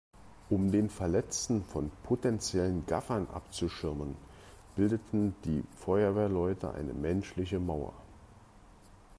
Um 0.49 0.71
den 0.71 0.89
Verletzten 0.89 1.63
von 1.63 1.91
potenziellen 2.03 2.87
Gaffern 2.87 3.27
abzuschirmen, 3.27 4.15
bildeten 4.75 5.35
die 5.45 5.63
Feuerwehrleute 5.77 6.73
eine 6.73 6.93
menschliche 6.95 7.59
Mauer. 7.59 7.93